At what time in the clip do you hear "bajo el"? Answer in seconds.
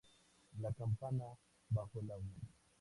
1.69-2.09